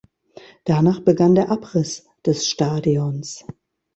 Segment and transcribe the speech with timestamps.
[0.65, 3.45] Danach begann der Abriss des Stadions.